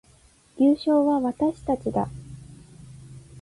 [0.57, 2.09] 優勝は私たちだ